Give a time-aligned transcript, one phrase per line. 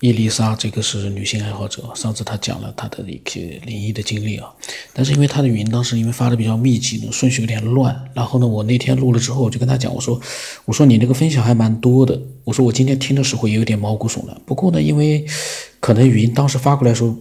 [0.00, 1.82] 伊丽莎，这个是女性爱好者。
[1.94, 4.46] 上次她讲了她的一些灵异的经历啊，
[4.92, 7.98] 但是因为她的语音当时因为发的比较密集呢，顺序有点乱。
[8.12, 10.20] 然后呢，我那天录了之后，我就跟她讲，我说，
[10.66, 12.20] 我说你那个分享还蛮多的。
[12.44, 14.38] 我说我今天听的时候也有点毛骨悚然。
[14.44, 15.24] 不过呢，因为
[15.80, 17.16] 可能语音当时发过来的时候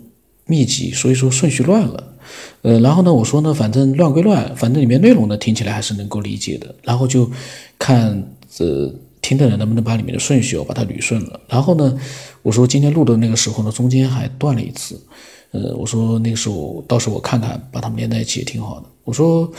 [0.45, 2.13] 密集，所以说顺序乱了。
[2.61, 6.75] 呃，然后呢，我说呢，反正乱归乱，反正里面内容呢听起来还是能够理解的。
[6.83, 7.31] 然后就
[7.79, 8.21] 看
[8.53, 8.93] 这。
[9.25, 11.39] 听的人能不能把里面的顺序哦把它捋顺了？
[11.47, 11.99] 然后呢，
[12.43, 15.01] 我说今天录的那个时候呢，中间还断了一次。
[15.49, 18.85] 呃，我说那个时候到时候我看看，把它们连在一起也挺好的。
[19.03, 19.51] 我说，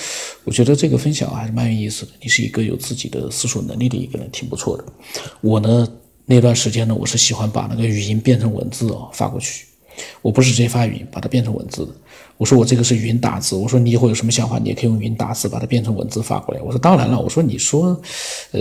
[0.45, 2.13] 我觉得这个分享还是蛮有意思的。
[2.23, 4.85] 你是一个有自己的思索能力的一个人，挺不错的。
[5.41, 5.89] 我呢，
[6.27, 9.67] 那段时间呢，我是喜欢把那个语音变成文字哦发过去。
[10.21, 11.93] 我不是直接发语音，把它变成文字的。
[12.37, 13.57] 我说我这个是语音打字。
[13.57, 16.61] 我说你以后有什么想法，你也可以用语音打字，把它变成文字发过来。
[16.61, 17.19] 我说当然了。
[17.19, 17.99] 我说你说，
[18.51, 18.61] 呃，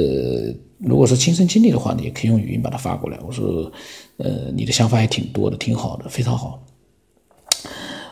[0.78, 3.18] 如果是亲身经历的话，你也可以用语音把它发过来。
[3.26, 3.72] 我说，
[4.18, 6.60] 呃，你的想法也挺多的，挺好的，非常好。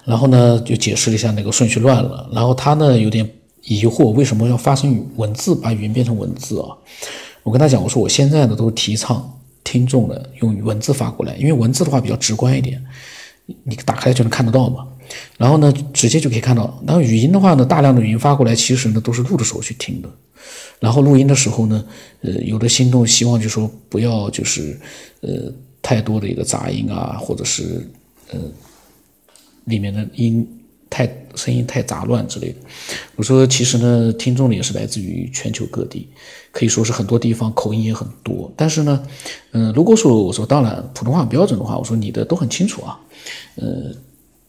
[0.05, 2.30] 然后呢，就解释了一下那个顺序乱了。
[2.31, 3.30] 然后他呢有点
[3.64, 6.70] 疑惑，为什么要发成文字，把语音变成文字啊？
[7.44, 12.83] 我跟他讲，我说我现在呢都是提倡听众呢用文字发过来，因为文字的话比较直观一点。
[13.64, 14.88] 你打开就能看得到嘛，
[15.38, 16.82] 然后呢，直接就可以看到。
[16.86, 20.10] 然后语音的话呢，大量的语音发过来，其实呢都是录的时候去听的。
[20.80, 21.86] 然后录音的时候呢，
[22.22, 24.80] 呃，有的心动希望就说不要就是
[25.22, 25.52] 呃
[25.82, 27.88] 太多的一个杂音啊，或者是
[28.32, 28.40] 呃
[29.66, 30.45] 里面的音
[30.90, 32.56] 太声音太杂乱之类的。
[33.16, 36.10] 我说其实呢，听众呢也是来自于全球各地，
[36.52, 38.52] 可以说是很多地方口音也很多。
[38.58, 39.04] 但是呢，
[39.52, 43.00] 嗯，如果说我说当然普通话标准的话，我说你的都很清楚啊。
[43.56, 43.92] 呃，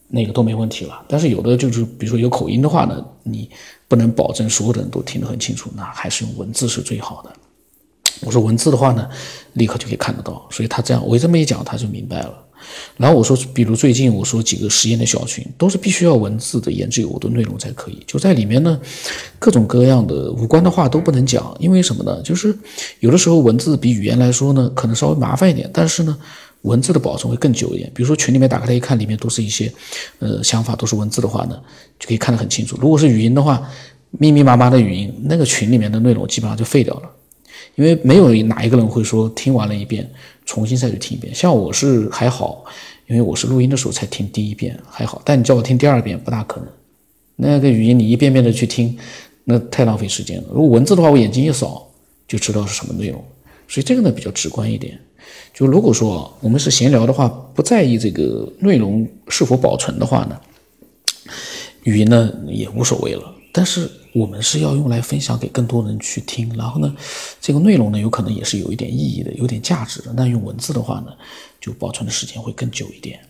[0.09, 1.05] 那个都没问题了。
[1.09, 3.51] 但是有的就是，比如说有口音的话呢，你
[3.89, 7.33] 不能保证所有的人都听得很清楚，那还是用文字是最好的。
[8.21, 9.09] 我说文字的话呢，
[9.55, 10.47] 立刻就可以看得到。
[10.51, 12.35] 所以他这样，我这么一讲，他就明白了。
[12.97, 18.03] 然后我说，比如最近我说几个实验的小群，都是必须要文字的言之有物的内容才可以。
[18.07, 18.81] 就在里面呢，
[19.39, 22.23] 各种各样的无关的话都不能讲，因为什么呢？
[22.23, 22.57] 就是
[23.01, 26.17] 有的时候文字比语言来说呢，可能稍微麻烦一点，但是呢。
[26.65, 29.73] 文字的保存会更久一点，比如说群里面打开来一看，里面都是一些，
[30.19, 31.61] 呃，想法都是文字的话呢，
[31.99, 32.77] 就可以看得很清楚。
[32.81, 33.71] 如果是语音的话，
[34.11, 37.11] 密密麻麻的语音，那个群里面的内容基本上就废掉了，
[37.75, 40.11] 因为没有哪一个人会说听完了一遍，
[40.47, 41.35] 重新再去听一遍。
[41.35, 42.65] 像我是还好，
[43.09, 45.21] 因为我是录音的时候才听第一遍，还好。
[45.25, 46.69] 但你叫我听第二遍，不大可能。
[47.37, 48.97] 那个语音你一遍遍的去听，
[49.45, 50.49] 那太浪费时间了。
[50.51, 51.87] 如果文字的话，我眼睛一扫
[52.27, 53.23] 就知道是什么内容，
[53.69, 54.99] 所以这个呢比较直观一点。
[55.53, 60.41] 就如果说我们是闲聊的话，不在意这个内容是否保存的话呢，
[61.85, 63.35] 语音呢也无所谓了。
[63.53, 66.93] 但是我们是要用来分享给更多人去听，然后呢，
[67.41, 70.13] 这个内容呢有可能也是有一点意义的，有点价值的。
[70.13, 71.13] 那用文字的话呢，
[71.61, 73.21] 就保存的时间会更久一点。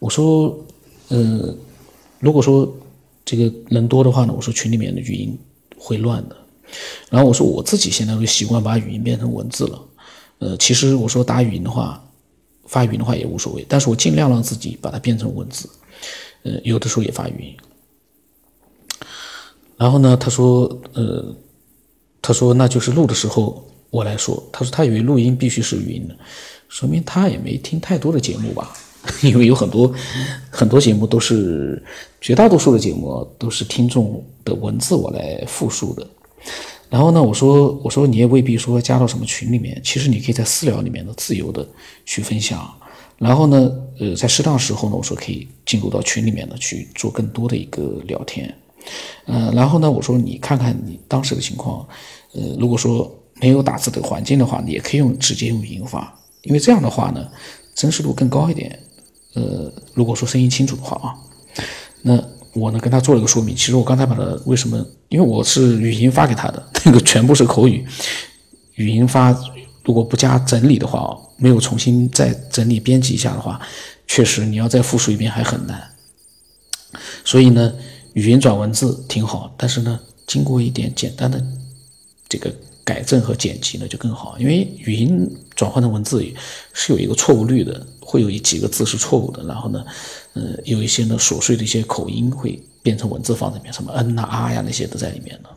[0.00, 0.58] 我说，
[1.08, 1.54] 呃，
[2.18, 2.68] 如果说
[3.24, 5.38] 这个人多的话呢，我说群里面的语音
[5.78, 6.36] 会乱的。
[7.08, 9.80] 然后我说我自己现在会习惯把语音变成文字了。
[10.42, 12.02] 呃，其实我说打语音的话，
[12.66, 15.70] 发语音的话也无所谓，但是我尽量让自己把它变成文字。
[16.42, 19.06] 呃，有的时候也发语音。
[19.76, 21.32] 然后呢，他说，呃，
[22.20, 26.16] 他说那就是录的时候我来说，他说他以为录音必须是语音的，
[26.68, 28.74] 说明他也没听太多的节目吧，
[29.22, 29.94] 因为有很多
[30.50, 31.80] 很多节目都是
[32.20, 36.04] 绝大多数的节目都是听众的文字我来复述的。
[36.92, 41.66] 然后呢，我说我说你也未必说加到什么群里面，其实你可以在私聊里面的自由的
[42.04, 42.70] 去分享。
[43.16, 48.54] 然后呢，呃，在适当时候呢，我说可以进入到群里面呢去做更多的一个聊天。
[49.24, 51.88] 嗯，然后呢，我说你看看你当时的情况，
[52.34, 53.10] 呃，如果说
[53.40, 57.26] 没有打字的环境的话，你也可以用直接用语音发，因为这样的话呢，
[57.74, 58.78] 真实度更高一点。
[59.32, 61.16] 呃，如果说声音清楚的话啊，
[62.02, 62.22] 那。
[62.54, 64.84] 我呢跟他做了个说明，其实我刚才把它为什么？
[65.08, 67.84] 因为我是语音发给他的， 那个全部是口语，
[68.74, 69.34] 语音发
[69.84, 73.60] 如果不加整理的话，没有重新再整理编辑一下的话，
[74.06, 75.82] 确实你要再复述一遍还很难。
[77.24, 77.72] 所以呢，
[78.14, 81.42] 语音转文字挺好，但是呢，经过一点简单的
[82.28, 82.54] 这个
[82.84, 86.22] 改正和剪辑呢就更好，因为语音转换成文字
[86.72, 89.82] 是有一个错误率的，会有一几个字是错误的，然后呢。
[90.34, 95.48] 呃，有一些呢琐碎的一些口音会变成文字放在里面，什么嗯呐啊呀那些都在里面呢，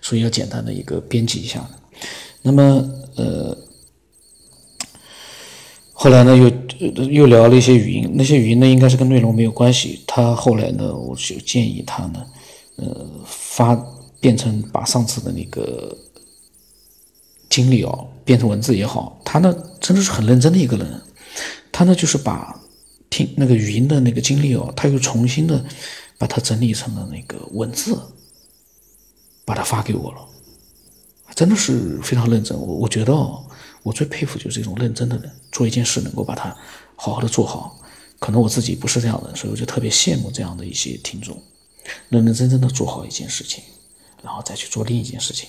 [0.00, 1.68] 所以要简单的一个编辑一下。
[2.40, 2.62] 那么
[3.16, 3.54] 呃，
[5.92, 10.02] 后来呢又又聊了一些语音，那些语音呢应该是跟内容没有关系。
[10.06, 12.24] 他后来呢，我就建议他呢，
[12.76, 13.76] 呃，发
[14.20, 15.94] 变成把上次的那个。
[17.50, 21.00] 经历哦，变成文字也好，他呢真的是很认真的一个人。
[21.74, 22.56] 他呢就是把
[23.10, 25.64] 听那个语音的那个经历哦，他又重新的
[26.16, 27.98] 把它整理成了那个文字，
[29.44, 30.24] 把它发给我了。
[31.34, 32.56] 真的是非常认真。
[32.56, 33.44] 我我觉得哦，
[33.82, 36.56] 我最佩服就是这种认真的人，做一件事能够把它
[36.94, 37.76] 好好的做好。
[38.20, 41.36] 可能我自己不是这样的，所以我就特别羡慕这样的一些听众，
[42.08, 43.64] 认认真真的做好一件事情，
[44.22, 45.48] 然后再去做另一件事情。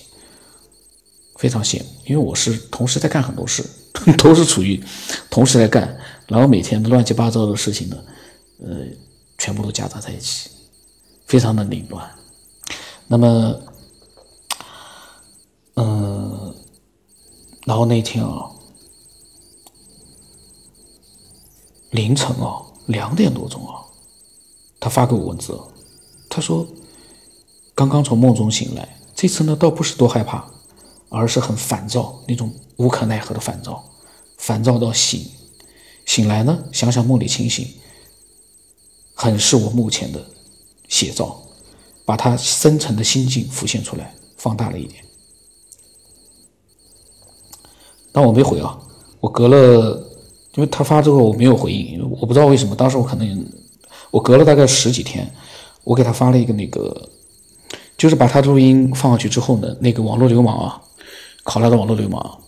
[1.36, 3.62] 非常羡慕，因为我是同时在干很多事，
[4.18, 4.82] 都是处于
[5.30, 5.96] 同时在干，
[6.26, 7.96] 然后每天乱七八糟的事情呢，
[8.60, 8.86] 呃，
[9.38, 10.50] 全部都夹杂在一起，
[11.26, 12.10] 非常的凌乱。
[13.06, 13.60] 那么，
[15.74, 16.54] 嗯，
[17.64, 18.50] 然后那天啊，
[21.90, 23.80] 凌晨啊，两点多钟啊，
[24.80, 25.58] 他发给我文字，
[26.28, 26.66] 他说
[27.74, 30.50] 刚刚从梦中醒来，这次呢倒不是多害怕。
[31.08, 33.82] 而是很烦躁，那种无可奈何的烦躁，
[34.38, 35.24] 烦躁到醒，
[36.06, 37.68] 醒来呢，想想梦里情形，
[39.14, 40.24] 很是我目前的
[40.88, 41.42] 写照，
[42.04, 45.04] 把他深沉的心境浮现出来，放大了一点。
[48.12, 48.78] 但我没回啊，
[49.20, 50.02] 我隔了，
[50.54, 53.46] 因为他发之后我没有回应，我不知道为什么，当时我可能
[54.10, 55.30] 我隔了大概十几天，
[55.84, 57.10] 我给他发了一个那个，
[57.98, 60.82] 就是把他录音放上去之后呢，那个网络流氓啊。
[61.42, 62.40] 考拉的网络流氓，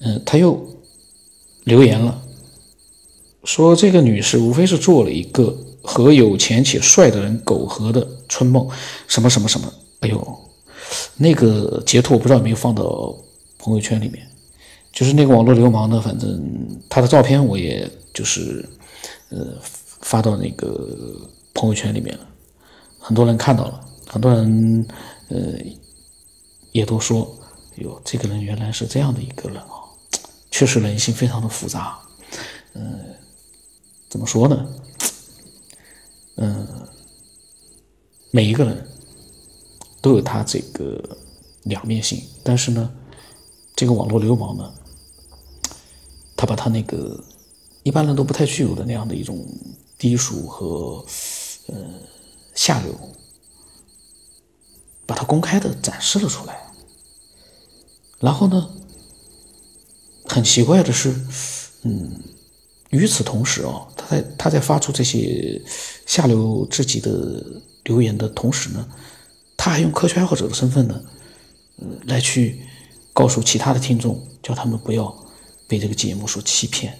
[0.00, 0.60] 嗯，他又
[1.62, 2.21] 留言了，
[3.44, 8.68] 说这个女士无非是做了一个和有钱且帅的人苟合的春梦，
[9.06, 10.38] 什么什么什么，哎呦，
[11.16, 13.14] 那个截图我不知道有没有放到
[13.58, 14.26] 朋友圈里面，
[14.92, 16.40] 就是那个网络流氓呢，反正
[16.88, 18.68] 他的照片我也就是
[19.30, 19.38] 呃
[20.00, 20.88] 发到那个
[21.54, 22.26] 朋友圈里面了，
[22.98, 24.86] 很多人看到了，很多人
[25.28, 25.38] 呃
[26.72, 27.38] 也都说。
[27.76, 29.80] 哟，这个人原来是这样的一个人啊，
[30.50, 31.98] 确实人性非常的复杂。
[32.74, 33.00] 嗯，
[34.12, 34.68] 怎么说呢？
[36.36, 36.86] 嗯，
[38.30, 38.86] 每一个人
[40.02, 41.02] 都有他这个
[41.62, 42.92] 两面性，但是呢，
[43.74, 44.70] 这个网络流氓呢，
[46.36, 47.24] 他把他那个
[47.84, 49.46] 一般人都不太具有的那样的一种
[49.96, 51.02] 低俗和
[51.68, 51.74] 呃
[52.54, 52.94] 下流，
[55.06, 56.70] 把它公开的展示了出来。
[58.18, 58.70] 然后呢，
[60.26, 61.18] 很奇怪的是，
[61.84, 62.22] 嗯，
[62.92, 65.60] 与此同时哦，他在他在发出这些
[66.06, 67.42] 下流至极的
[67.84, 68.88] 留言的同时呢，
[69.56, 71.02] 他还用科学爱好者的身份呢，
[71.78, 72.62] 嗯，来去
[73.12, 75.12] 告诉其他的听众，叫他们不要
[75.66, 76.96] 被这个节目所欺骗，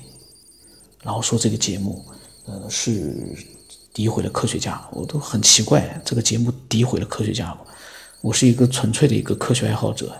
[1.02, 2.04] 然后说这个节目，
[2.46, 3.14] 呃，是
[3.94, 7.56] 诋毁了科学家，我都很奇怪，这个节目诋毁了科学家？
[8.22, 10.16] 我是一个纯粹的一个科学爱好者。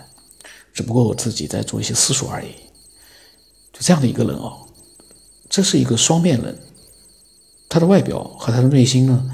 [0.73, 2.49] 只不过我自己在做一些思索而已，
[3.71, 4.67] 就这样的一个人哦，
[5.53, 6.57] 这是一个双面人，
[7.69, 9.29] 他的外表和他的内心呢，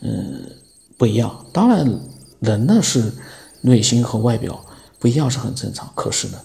[0.00, 0.50] 嗯，
[0.98, 1.46] 不一样。
[1.52, 1.86] 当然，
[2.40, 3.12] 人呢是
[3.60, 4.66] 内心和外表
[4.98, 5.88] 不一样是很正常。
[5.94, 6.40] 可是呢，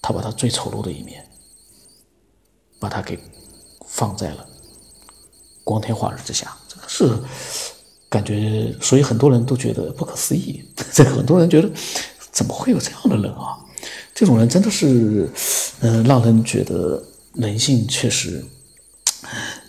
[0.00, 1.22] 他把他最丑陋的一面，
[2.80, 3.18] 把他给
[3.86, 4.46] 放在了
[5.62, 7.14] 光天化日之下，这个是
[8.08, 10.64] 感觉，所以很多人都觉得不可思议。
[10.94, 11.70] 这很多人觉得。
[12.30, 13.58] 怎么会有这样的人啊？
[14.14, 15.28] 这种人真的是，
[15.80, 17.02] 嗯，让人觉得
[17.38, 18.44] 人性确实，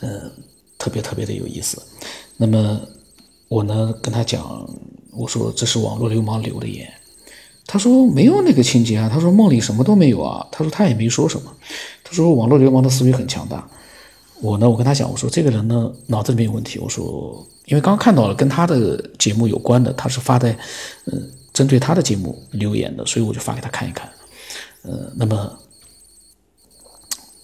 [0.01, 0.31] 嗯，
[0.77, 1.81] 特别特别的有意思。
[2.35, 2.81] 那么
[3.47, 4.67] 我呢跟他讲，
[5.11, 6.91] 我说这是网络流氓留的言，
[7.65, 11.55] 他说没有那个情节啊，他说梦里什么都没有啊，他说他也没说什么，
[12.03, 13.65] 他说网络流氓的思维很强大。
[14.41, 20.57] 我呢，我跟他讲，我说这个人呢脑子里面有问题，我说因为刚刚看到了跟他的节目有关的，他是发在，
[21.05, 21.31] 嗯。
[21.51, 24.09] 针对他的节目留言的，所以我就发给他看一看。
[24.83, 25.59] 呃，那么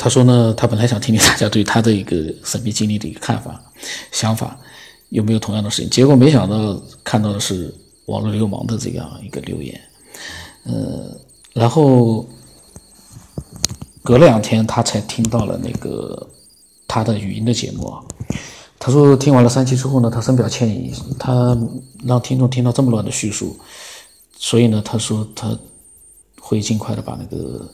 [0.05, 3.59] 他说呢，他本来想听听大家对他的一个神秘经历的一个看法、
[4.11, 4.55] 想法，
[5.09, 5.89] 有没有同样的事情？
[5.89, 7.73] 结果没想到看到的是
[8.05, 9.81] 网络流氓的这样一个留言。
[10.65, 11.19] 呃，
[11.53, 12.23] 然后
[14.03, 16.29] 隔了两天，他才听到了那个
[16.87, 17.91] 他的语音的节目。
[18.77, 21.57] 他说听完了三期之后呢，他深表歉意，他
[22.03, 23.59] 让听众听到这么乱的叙述。
[24.37, 25.57] 所以呢，他说他
[26.39, 27.67] 会尽快的把那个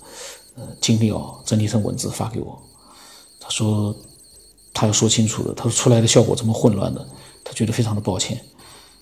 [0.55, 2.61] 呃经历哦整理成文字发给我。
[3.39, 3.95] 他说
[4.73, 7.07] 他要说清楚的，他说出来的效果这么混乱的，
[7.43, 8.37] 他觉得非常的抱歉，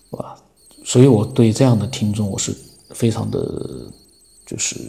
[0.10, 0.42] 是吧？
[0.86, 2.56] 所以我对这样的听众我是
[2.92, 3.92] 非常的，
[4.46, 4.80] 就是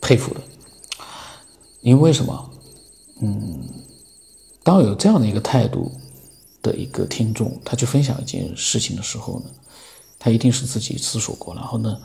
[0.00, 0.40] 佩服的。
[1.80, 2.50] 因为什么？
[3.20, 3.60] 嗯，
[4.62, 5.90] 当有这样的一个态度
[6.62, 9.46] 的一个听众，他去分享一件事情的时候呢？
[10.18, 12.00] 他一定是自己思索过，然后呢，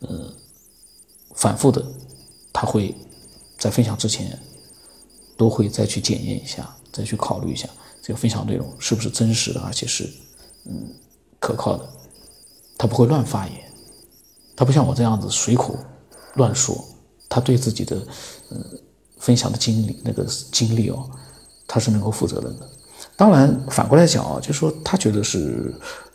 [0.00, 0.32] 呃，
[1.38, 1.84] 反复的，
[2.52, 2.92] 他会
[3.58, 4.36] 在分享之前
[5.36, 7.68] 都会再去检验一下，再去考虑一下
[8.02, 10.02] 这个分享内容是不是真实的，而且是
[10.64, 10.92] 嗯
[11.38, 11.88] 可靠的。
[12.76, 13.72] 他不会乱发言，
[14.56, 15.76] 他不像我这样子随口
[16.34, 16.76] 乱说，
[17.28, 17.96] 他对自己的
[18.50, 18.58] 呃
[19.18, 21.08] 分享的经历那个经历哦，
[21.68, 22.68] 他是能够负责任的。
[23.16, 25.72] 当然反过来讲啊，就是说他觉得是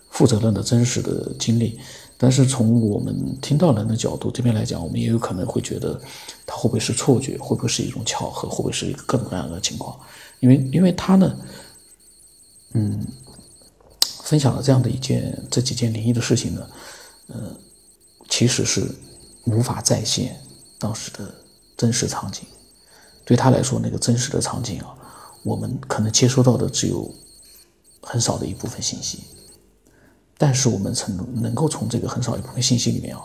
[0.10, 1.80] 负责任的真实的经历，
[2.24, 6.00] 但是从我们听到人的角度这边来讲，我们也有可能会觉得
[6.46, 10.00] 他会不会是错觉，会不会是一种巧合，会不会是一个各种各样的情况？
[10.40, 11.38] 因为因为他呢，
[12.76, 13.06] 嗯。
[14.24, 16.68] 分享了这样的一件这几件灵异的事情呢，
[17.28, 17.54] 呃，
[18.30, 18.90] 其实是
[19.44, 20.40] 无法再现
[20.80, 21.36] 当时的
[21.76, 22.46] 真实场景。
[23.26, 24.96] 对他来说，那个真实的场景啊，
[25.44, 27.14] 我们可能接收到的只有
[28.02, 29.20] 很少的一部分信息。
[30.44, 33.22] 但是我们从能够从这个很少一部分信息里面啊，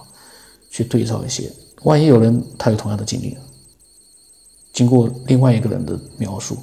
[0.71, 1.51] 去对照一些，
[1.83, 3.37] 万一有人他有同样的经历，
[4.73, 6.57] 经过另外一个人的描述，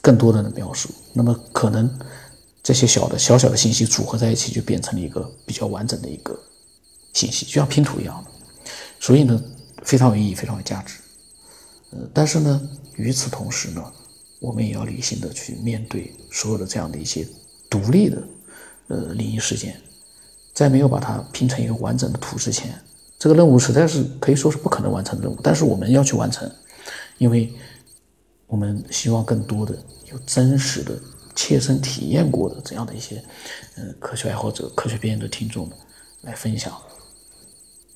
[0.00, 1.86] 更多人的描述，那么可能。
[2.62, 6.38] 这些小的小小的信息组合在一起，就变成了一个比较完整的一个
[7.14, 8.30] 信息，就像拼图一样的。
[9.00, 9.42] 所以呢，
[9.82, 11.00] 非常有意义，非常有价值。
[11.90, 12.60] 呃，但是呢，
[12.96, 13.82] 与此同时呢，
[14.40, 17.26] 我们也要理性的去面对所有的这样的一些
[17.70, 18.22] 独立的
[18.90, 19.80] 呃灵异事件，
[20.52, 22.78] 在没有把它拼成一个完整的图之前，
[23.18, 25.38] 这个任务实在是可以说是不可能完成的任务。
[25.42, 26.46] 但是我们要去完成，
[27.16, 27.50] 因为
[28.46, 29.74] 我们希望更多的
[30.12, 30.92] 有真实的。
[31.32, 33.22] 切身体验过的这样的一些，
[33.76, 35.70] 嗯，科学爱好者、科学边缘的听众
[36.22, 36.76] 来分享。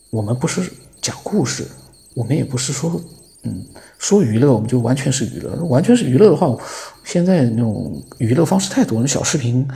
[0.08, 0.72] 我们不是
[1.02, 1.66] 讲故事，
[2.14, 2.98] 我们也不是说，
[3.42, 3.66] 嗯，
[3.98, 5.52] 说娱乐我们就完全是娱乐。
[5.64, 6.56] 完全是娱乐的话，
[7.02, 9.66] 现在那种娱乐方式太多，那小视频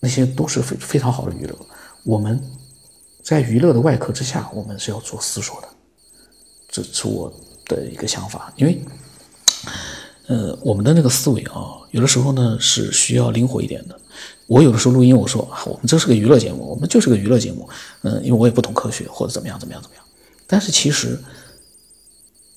[0.00, 1.54] 那些都是非非常好的娱乐。
[2.02, 2.42] 我们
[3.22, 5.68] 在娱乐的外壳之下，我们是要做思索的，
[6.68, 7.32] 这是我
[7.66, 8.82] 的一个想法，因为。
[10.26, 14.00] 呃，我们的那个思维啊，有的时候呢是需要灵活一点的。
[14.46, 17.68] 我有的时候录音，我说我们这是个娱乐节目，我们就是个娱乐节目。
[18.02, 20.04] 嗯，因为我也不懂科学或者怎么样怎么样怎么样。
[20.46, 21.18] 但是其实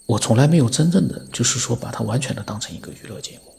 [0.06, 3.52] 我从来没有真正的就是说把它完全的当成一个娱乐节目。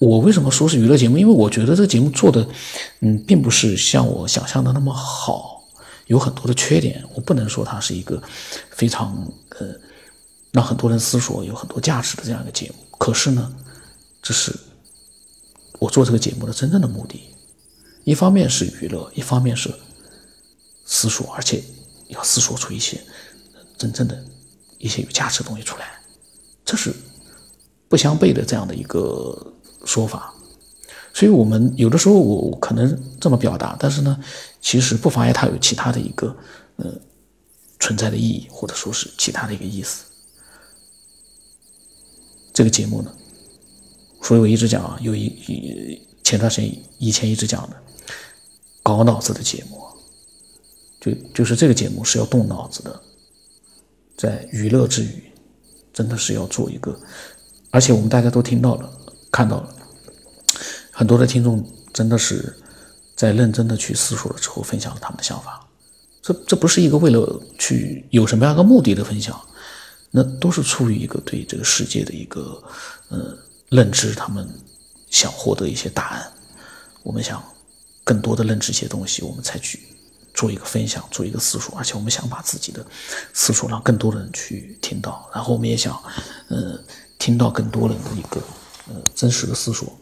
[0.00, 1.16] 我为什么说是娱乐节目？
[1.16, 2.44] 因为我觉得这个节目做的，
[3.02, 5.62] 嗯，并不是像我想象的那么好，
[6.08, 7.04] 有很多的缺点。
[7.14, 8.20] 我不能说它是一个
[8.70, 9.68] 非常呃。
[10.52, 12.74] 让很多人思索，有很多价值的这样一个节目。
[12.98, 13.54] 可是呢，
[14.20, 14.52] 这是
[15.78, 17.20] 我做这个节目的真正的目的。
[18.02, 19.72] 一方面是娱乐，一方面是
[20.84, 21.62] 思索，而且
[22.08, 23.00] 要思索出一些
[23.78, 24.24] 真正的
[24.78, 25.86] 一些有价值的东西出来。
[26.64, 26.92] 这是
[27.88, 30.34] 不相悖的这样的一个说法。
[31.12, 34.18] 所以我们有的时候我可能这么表达，但是呢，
[34.60, 36.34] 其实不妨碍它有其他的一个
[36.76, 36.86] 呃
[37.80, 40.04] 存在的意义，或者说是其他的一个意思。
[42.52, 43.12] 这个节目呢，
[44.22, 47.76] 所以我一直讲啊，有一一前段时间以前一直讲的
[48.82, 49.82] 搞脑子的节目，
[51.00, 53.02] 就就是这个节目是要动脑子的，
[54.16, 55.32] 在娱乐之余，
[55.92, 56.96] 真的是要做一个，
[57.70, 58.99] 而且我们大家都听到了，
[59.30, 59.74] 看到了，
[60.90, 62.56] 很多的听众真的是
[63.14, 65.66] 在认真的去思索了之后，分享了他们的想法，
[66.22, 69.40] 这这不是一个为了去有什么样的目的的分享。
[70.12, 72.60] 那都是出于一个对这个世界的一个
[73.10, 74.44] 呃认知，他们
[75.08, 76.32] 想获得一些答案。
[77.04, 77.40] 我们想
[78.02, 79.78] 更多的认知一些东西，我们才去
[80.34, 81.78] 做一个分享，做一个思索。
[81.78, 82.84] 而且我们想把自己的
[83.32, 85.96] 思索让更多的人去听到，然后我们也想
[86.48, 86.76] 呃
[87.16, 88.42] 听到更多人的一个
[89.14, 89.96] 真实的思索。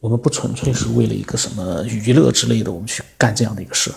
[0.00, 3.90] 我们不纯粹是为了一个什么娱乐之类的，我们去干这样的一个事，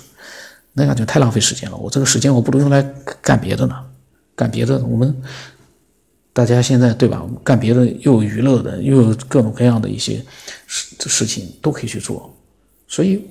[0.74, 1.76] 那样就太浪费时间了。
[1.76, 2.82] 我这个时间我不如用来
[3.22, 3.86] 干别的呢。
[4.36, 5.20] 干别的，我们
[6.32, 7.28] 大家现在对吧？
[7.44, 10.24] 干别的又有娱乐的，又有各种各样的一些
[10.68, 12.32] 事事情都可以去做。
[12.88, 13.26] 所以，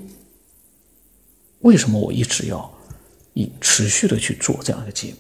[1.61, 2.71] 为什么我一直要
[3.35, 5.17] 以持续的去做这样一个节目？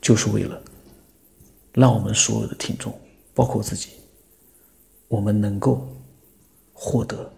[0.00, 0.60] 就是为了
[1.72, 2.98] 让我们所有的听众，
[3.34, 3.90] 包括自己，
[5.08, 5.86] 我们能够
[6.72, 7.32] 获得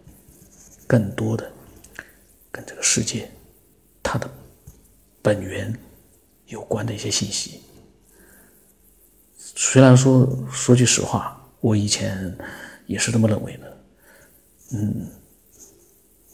[0.86, 1.50] 更多的
[2.50, 3.30] 跟这个世界
[4.02, 4.30] 它的。
[5.22, 5.74] 本源
[6.48, 7.62] 有关的一些信息，
[9.38, 12.36] 虽然说说句实话，我以前
[12.86, 13.76] 也是这么认为的。
[14.72, 15.08] 嗯，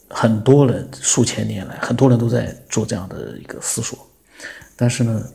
[0.09, 3.97] 很多人数千年来，很多人都在做这样的一个思索，
[4.75, 5.25] 但是呢，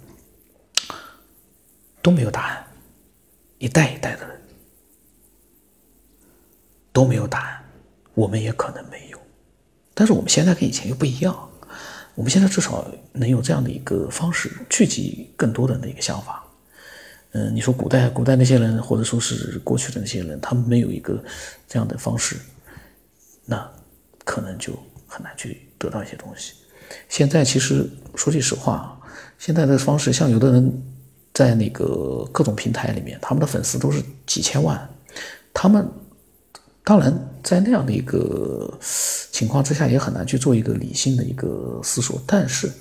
[2.06, 2.64] 都没有答案。
[3.58, 4.40] 一代一代的人
[6.92, 7.64] 都没有答案，
[8.14, 9.18] 我们也可能没有。
[9.92, 11.36] 但是我们现在跟以前又不一样。
[12.14, 16.44] 我们现在至少能有这样的一个方式，聚集更多人的一个想法。
[17.32, 21.20] 嗯，你说古代古代那些人，或者说是过去的那些人，他们没有一个
[21.66, 22.36] 这样的方式，
[23.44, 23.68] 那
[24.24, 24.72] 可能就
[25.08, 26.54] 很难去得到一些东西。
[27.08, 27.84] 现在其实
[28.14, 28.96] 说句实话，
[29.38, 30.82] 现在的方式，像有的人
[31.36, 34.88] 在那个各种平台里面，他们的粉丝都是几千万，
[35.52, 35.86] 他们
[36.82, 37.12] 当然
[37.42, 42.18] 在那样的一个情况之下，也很难去做一个理性的一个思索。
[42.26, 42.72] 但是，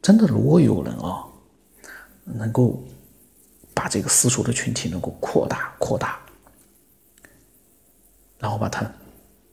[0.00, 1.26] 真的如果有人啊，
[2.24, 2.80] 能够。
[3.74, 6.18] 把这个私塾的群体能够扩大、扩大，
[8.36, 8.84] 然后把它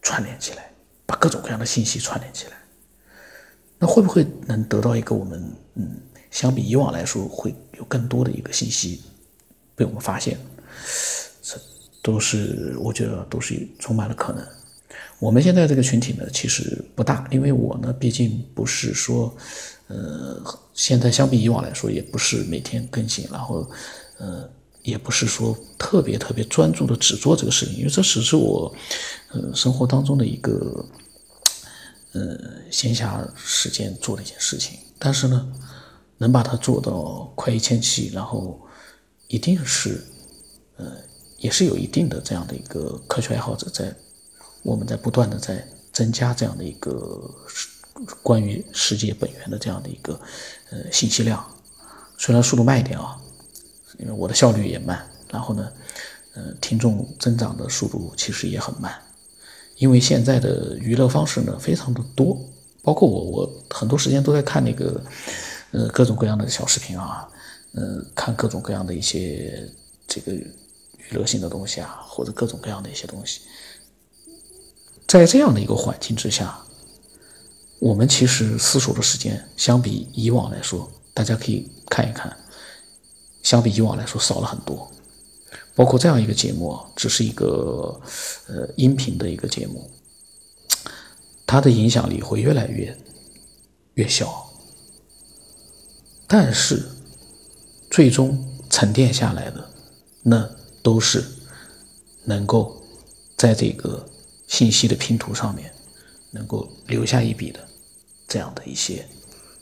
[0.01, 0.71] 串联起来，
[1.05, 2.53] 把各种各样的信息串联起来，
[3.77, 9.01] 那会不会能得到一个我们嗯，相比以往来说会有更多的一个信息
[9.75, 10.37] 被我们发现？
[11.41, 11.59] 这
[12.01, 14.45] 都是我觉得都是充满了可能。
[15.19, 19.35] 我们现在这个群体呢，其实不大，因为我呢，毕竟不是说
[19.87, 20.41] 呃，
[20.73, 23.69] 现在相比以往来说，也不是每天更新，然后。
[24.17, 24.49] 呃，
[24.81, 28.73] 也不是说特别特别专注的只做这个事情，因为这只是我，
[29.33, 30.85] 呃，生活当中的一个，
[32.13, 32.39] 呃，
[32.71, 34.79] 闲暇时间做的一件事情。
[34.97, 35.45] 但是呢，
[36.17, 38.59] 能把它做到快一千期，然后
[39.27, 40.05] 一定是，
[40.77, 40.91] 呃，
[41.37, 43.93] 也是有一定的这样的一个科学爱好者在，
[44.63, 47.29] 我们在不断的在增加这样的一个
[48.21, 50.19] 关于世界本源的这样的一个
[50.71, 51.45] 呃信息量，
[52.17, 53.21] 虽然速度慢一点啊。
[53.97, 55.71] 因为我的效率也慢，然后呢，
[56.33, 58.93] 呃，听众增长的速度其实也很慢。
[59.77, 62.37] 因为现在的娱乐方式呢非常的多，
[62.83, 65.01] 包括我，我很多时间都在看那个，
[65.75, 67.27] 呃，各种各样的小视频啊，
[67.73, 69.69] 呃，看各种各样的一些
[70.07, 70.47] 这个娱
[71.11, 73.41] 乐性的东西啊，或者各种各样的一些东西。
[75.05, 76.57] 在这样的一个环境之下，
[77.79, 82.35] 我们其实思索的时间相比以往来说，大家可以看一看。
[83.43, 84.89] 相比以往来说少了很多，
[85.75, 87.99] 包括这样一个节目，只是一个
[88.47, 89.91] 呃音频的一个节目，
[91.45, 92.97] 它的影响力会越来越
[93.95, 94.44] 越小，
[96.27, 96.83] 但是
[97.89, 99.69] 最终沉淀下来的
[100.23, 100.49] 那
[100.81, 101.23] 都是
[102.23, 102.81] 能够
[103.37, 104.07] 在这个
[104.47, 105.71] 信息的拼图上面
[106.31, 107.59] 能够留下一笔的
[108.27, 109.05] 这样的一些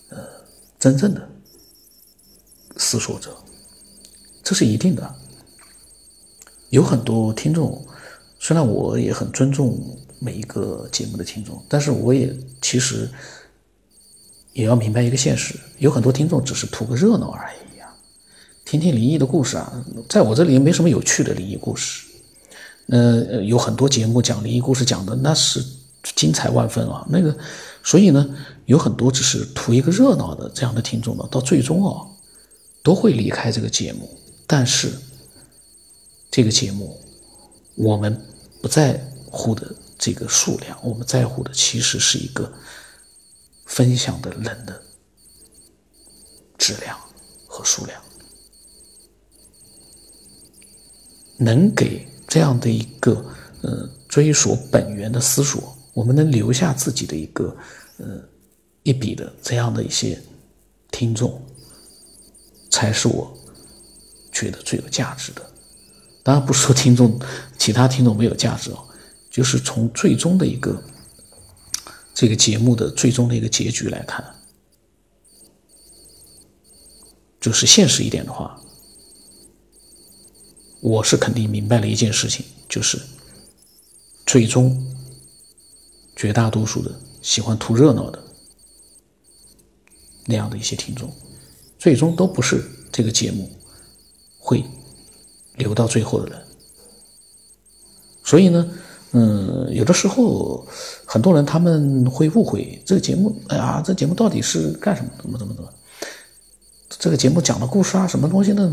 [0.10, 0.18] 呃
[0.80, 1.30] 真正的
[2.78, 3.38] 思索者。
[4.44, 5.16] 这是一定的。
[6.70, 7.86] 有很多听众，
[8.40, 9.80] 虽然我也很尊重
[10.20, 13.10] 每一个节目的听众，但是我也其实
[14.54, 17.88] 也要明白一个现实：有很多听众只是图个热闹而已呀，
[18.64, 22.06] 听听灵异的故事啊，在我这里也没什么有趣的灵异故事。
[22.88, 25.64] 呃，有很多节目讲灵异故事，讲的那是
[26.16, 27.06] 精彩万分啊。
[27.10, 27.36] 那个，
[27.82, 28.36] 所以呢，
[28.66, 32.06] 有很多只是图一个热闹的这样的听众呢，到最终啊，
[32.84, 34.10] 都会离开这个节目。
[34.46, 34.92] 但是，
[36.30, 37.00] 这个节目，
[37.76, 38.22] 我们
[38.62, 42.52] 不在乎的这个数量，我们在乎的其实是一个
[43.66, 44.84] 分享的人的
[46.58, 46.98] 质量
[47.48, 48.02] 和数量。
[51.38, 53.26] 能给这样的一个
[53.62, 57.56] 呃追索本源的思索，我们能留下自己的一个
[57.98, 58.22] 呃
[58.84, 60.22] 一笔的这样的一些
[60.92, 61.42] 听众，
[62.70, 63.38] 才是我。
[64.36, 65.48] 觉得最有价值的，
[66.24, 67.22] 当然不是说听众
[67.56, 68.84] 其他听众没有价值哦，
[69.30, 70.84] 就是从最终的一个
[72.14, 74.24] 这个节目的最终的一个结局来看，
[77.42, 78.62] 就是现实一点的话，
[80.82, 83.00] 我是肯定明白了一件事情，就是
[84.26, 84.96] 最终
[86.16, 88.24] 绝大多数的喜欢图热闹的
[90.26, 91.12] 那样的一些听众，
[91.80, 93.50] 最终都不是这个节目。
[94.46, 94.62] 会
[95.56, 96.46] 留到最后的人，
[98.26, 98.78] 所以呢，
[99.16, 100.68] 嗯，有的时候
[101.06, 105.12] 很多人他们会误会这个节目，哎呀，这节目到底是干什么？
[105.22, 105.70] 怎么怎么怎么？
[106.90, 108.72] 这个节目讲的故事啊，什么东西呢？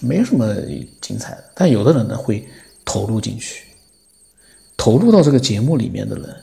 [0.00, 0.54] 没什么
[1.00, 1.44] 精彩的。
[1.54, 2.46] 但有的人呢会
[2.84, 3.64] 投入进去，
[4.76, 6.36] 投入到这个节目里面的人，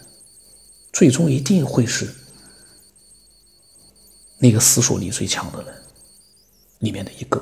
[0.92, 2.10] 最终一定会是
[4.40, 5.74] 那个思索力最强的人
[6.80, 7.40] 里面的一个。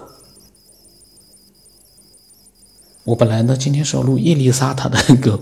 [3.03, 5.37] 我本来呢，今天是要录伊丽莎她的那个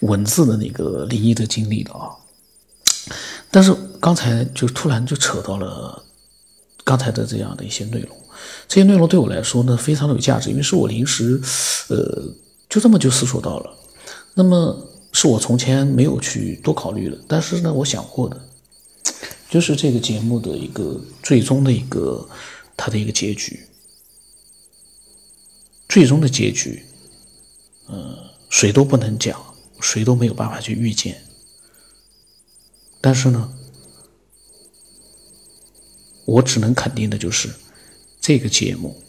[0.00, 2.10] 文字的那个灵异的经历的啊，
[3.50, 6.04] 但是刚才就突然就扯到了
[6.84, 8.16] 刚才的这样的一些内容，
[8.68, 11.40] 这些内容对我来说呢非常的有价值，因为是我临时
[11.88, 12.22] 呃
[12.68, 13.74] 就这么就思索到了，
[14.34, 18.38] 那么是我从前没有去多考虑的，但是呢我想过的，
[19.48, 22.28] 就是这个节目的一个最终的一个
[22.76, 23.66] 它的一个结局，
[25.88, 26.84] 最终的结局，
[27.86, 31.24] 呃，谁都不能讲，谁都没有办法去预见。
[33.00, 33.54] 但是呢，
[36.24, 37.54] 我只能肯定的就是
[38.20, 39.02] 这个节目。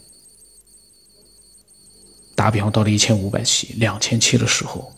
[2.36, 4.92] 打比方，到了一千五百期、两千期的时候，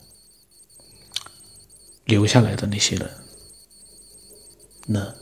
[2.04, 3.10] 留下来的那些人，
[4.86, 5.14] 那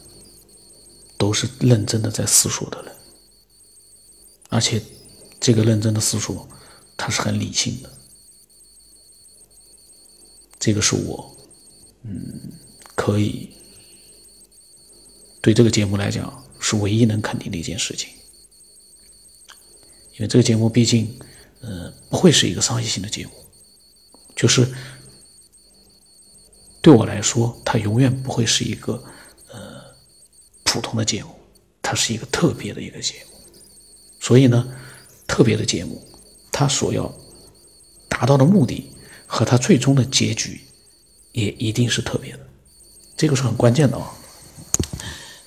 [1.17, 2.93] 都是认真的在思索的人，
[4.49, 4.83] 而且
[5.39, 6.49] 这个认真的思索，
[6.97, 7.98] 他是很理性的。
[10.59, 11.37] 这个是我，
[12.03, 12.53] 嗯，
[12.95, 13.51] 可以
[15.41, 18.11] 对这个节目来讲是唯一能肯定的一件事情，
[20.15, 21.19] 因为这个节目毕竟。
[21.61, 23.33] 呃，不会是一个商业性的节目，
[24.37, 24.65] 就是
[26.81, 29.03] 对我来说，它永远不会是一个
[29.49, 29.83] 呃
[30.63, 31.31] 普通的节目，
[31.83, 33.37] 它是一个特别的一个节目。
[34.21, 34.73] 所以呢，
[35.27, 36.01] 特别的节目，
[36.53, 37.13] 它所要
[38.09, 38.89] 达到的目的
[39.29, 40.61] 和他最终的结局，
[41.31, 42.41] 也一定是特别的，
[43.17, 44.11] 这个是很关键的啊。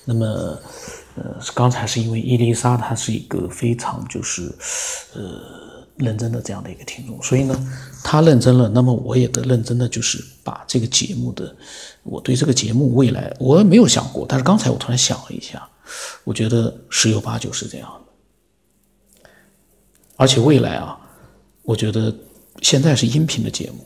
[0.06, 0.26] 那么，
[1.16, 4.50] 呃，刚才是因为伊丽莎她是一个非常就是
[5.12, 5.70] 呃。
[5.98, 7.54] 认真的这样的一个听众，所以呢，
[8.02, 11.54] 他认真了，那么我也得认真的，就是把这个节目的，
[12.02, 15.68] 我对这个节目未来我没有想过，但是刚才我突然想了一下，
[16.24, 18.02] 我觉得十有八九是这样
[19.20, 19.30] 的，
[20.16, 20.98] 而且未来啊，
[21.62, 22.12] 我觉得
[22.60, 23.84] 现在是音频的节目，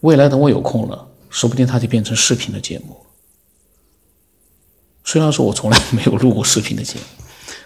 [0.00, 2.96] 未来等我有空了，说不定它就变成视频的节目。
[5.04, 7.24] 虽然说我从来没有录过视频的节目，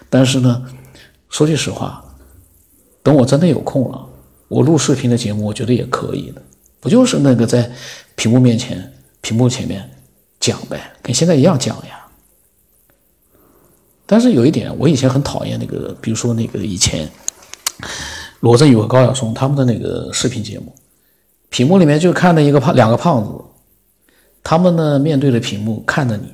[0.09, 0.65] 但是呢，
[1.29, 2.03] 说句实话。
[3.03, 4.05] 等我真的有空了，
[4.49, 6.41] 我录视频的节目，我觉得也可以的，
[6.81, 7.71] 不就是那个在
[8.15, 9.89] 屏幕面前、屏幕前面
[10.41, 12.05] 讲呗，跟现在一样讲呀。
[14.05, 17.09] 但是有一点，我以前很讨厌那个，比如说那个以前
[18.39, 20.73] 罗振宇和高晓松他们的那个视频节目，
[21.49, 23.31] 屏幕里面就看着一个胖两个胖子，
[24.43, 26.33] 他们呢面对着屏幕看着你，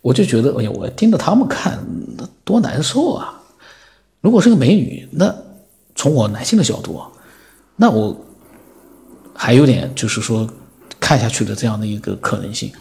[0.00, 1.78] 我就觉得，哎呀，我盯着他们看，
[2.16, 3.40] 那多难受啊！
[4.20, 5.34] 如果是个美女，那。
[5.94, 7.06] 从我男性的角度啊，
[7.76, 8.16] 那我
[9.34, 10.48] 还有点就是说
[10.98, 12.72] 看下去的这样的一个可能性。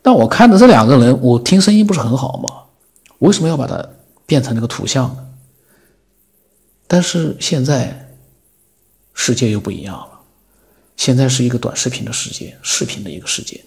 [0.00, 2.48] 但我看的这两个人，我听声音不是很好吗？
[3.18, 3.84] 为什么要把它
[4.24, 5.26] 变成那个图像呢？
[6.86, 8.03] 但是现在
[9.14, 10.20] 世界又不一样了，
[10.96, 13.64] 现在是一个短视频的世界，视频的一个世界。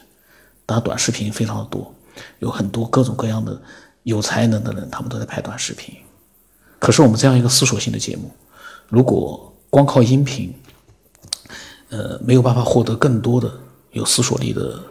[0.66, 1.94] 打，短视频非常的多，
[2.40, 3.60] 有很多各种各样的
[4.04, 5.96] 有才能的人，他们都在拍短视频。
[6.78, 8.30] 可是我们这样一个思索性的节目。
[8.90, 10.54] 如果光靠音频，
[11.90, 13.52] 呃，没有办法获得更多的
[13.92, 14.82] 有思索力的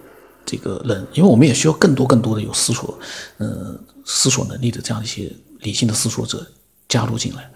[0.45, 2.99] 这个人，因为我们也需要更多更多的有思索，
[3.37, 6.47] 呃，思索能力的这样一些理性的思索者
[6.89, 7.51] 加入进来。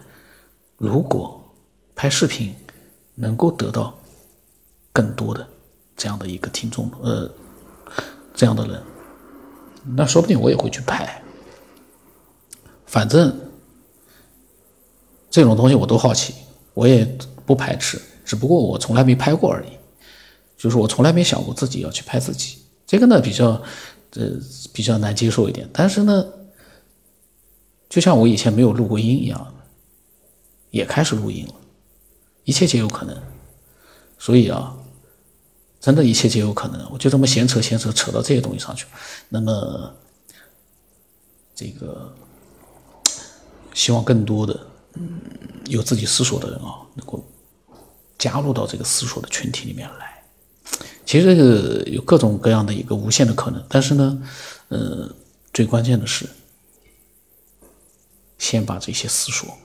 [0.76, 1.42] 如果
[1.94, 2.54] 拍视频
[3.20, 3.96] 能够得到
[4.92, 5.46] 更多的
[5.96, 7.30] 这样的一个听众，呃，
[8.32, 8.82] 这样的人，
[9.94, 11.22] 那说不定我也会去拍，
[12.86, 13.38] 反正。
[15.32, 16.34] 这种东西我都好奇，
[16.74, 17.04] 我也
[17.46, 19.68] 不排斥，只不过我从来没拍过而已。
[20.56, 23.50] 就是我从来没想过自己要去拍自己，这个呢比较，
[24.16, 24.32] 呃，
[24.72, 25.70] 比较难接受一点。
[25.72, 26.26] 但是呢，
[27.88, 29.54] 就像我以前没有录过音一样，
[30.70, 31.54] 也开始录音了，
[32.44, 33.16] 一切皆有可能。
[34.18, 34.76] 所以啊，
[35.80, 36.90] 真的一切皆有可能。
[36.92, 38.86] 我就这么闲扯闲扯扯到这些东西上去，
[39.28, 39.94] 那么
[41.54, 42.14] 这个
[43.74, 44.66] 希望更多的。
[44.94, 45.20] 嗯，
[45.66, 47.24] 有自己思索的人啊，能够
[48.18, 50.22] 加入到这个思索的群体里面来。
[51.06, 54.22] 其实这个有各种各样的一个无限的可能，但是呢，
[54.68, 55.08] 呃，
[55.52, 56.28] 最关键的是，
[58.36, 59.56] 先把这些思索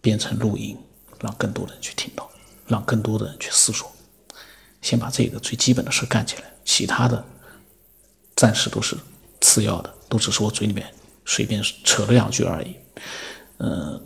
[0.00, 0.76] 变成录音，
[1.22, 2.28] 让更多的人去听到，
[2.66, 3.90] 让更多的人去思索。
[4.80, 7.24] 先把这个最基本的事干起来，其他的
[8.36, 8.96] 暂时都是
[9.40, 10.92] 次要的，都只是我嘴里面
[11.24, 12.76] 随便扯了两句而已。
[13.58, 14.00] 嗯。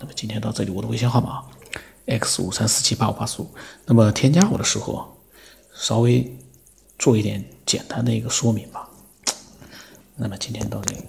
[0.00, 1.42] 那么今天到这里，我的微信号码
[2.04, 3.48] x 五三四七八五八四五。
[3.86, 5.16] 那么添加我的时候，
[5.72, 6.36] 稍微
[6.98, 8.90] 做一点简单的一个说明吧。
[10.16, 11.02] 那么今天到这里。